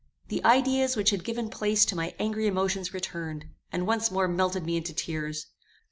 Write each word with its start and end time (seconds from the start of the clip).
The 0.29 0.43
ideas 0.43 0.95
which 0.95 1.11
had 1.11 1.23
given 1.23 1.47
place 1.51 1.85
to 1.85 1.95
my 1.95 2.15
angry 2.17 2.47
emotions 2.47 2.91
returned, 2.91 3.45
and 3.71 3.85
once 3.85 4.09
more 4.09 4.27
melted 4.27 4.65
me 4.65 4.75
into 4.77 4.95
tears. 4.95 5.45